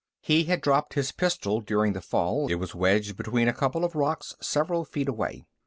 [0.23, 3.93] He had dropped his pistol during the fall; it was wedged between a couple of
[3.93, 5.45] rocks several feet away.